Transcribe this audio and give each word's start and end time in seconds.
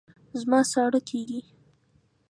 زما 0.41 0.59
ساړه 0.71 0.99
کېږي 1.09 1.41